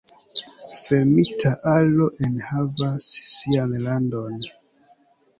Fermita 0.83 1.51
aro 1.75 2.07
enhavas 2.27 3.05
sian 3.33 3.71
randon. 3.85 4.35